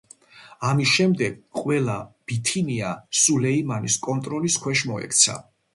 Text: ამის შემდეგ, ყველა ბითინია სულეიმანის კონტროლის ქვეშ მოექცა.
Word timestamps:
ამის 0.69 0.93
შემდეგ, 0.99 1.35
ყველა 1.59 1.97
ბითინია 2.31 2.97
სულეიმანის 3.25 4.03
კონტროლის 4.09 4.63
ქვეშ 4.67 4.87
მოექცა. 4.93 5.43